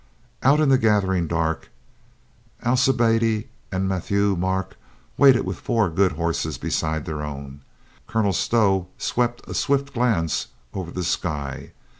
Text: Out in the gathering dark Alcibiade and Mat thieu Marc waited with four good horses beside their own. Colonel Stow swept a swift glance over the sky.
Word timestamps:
Out 0.41 0.59
in 0.59 0.69
the 0.69 0.79
gathering 0.79 1.27
dark 1.27 1.69
Alcibiade 2.63 3.47
and 3.71 3.87
Mat 3.87 4.05
thieu 4.05 4.35
Marc 4.35 4.75
waited 5.15 5.45
with 5.45 5.59
four 5.59 5.91
good 5.91 6.13
horses 6.13 6.57
beside 6.57 7.05
their 7.05 7.21
own. 7.21 7.61
Colonel 8.07 8.33
Stow 8.33 8.87
swept 8.97 9.47
a 9.47 9.53
swift 9.53 9.93
glance 9.93 10.47
over 10.73 10.89
the 10.89 11.03
sky. 11.03 11.73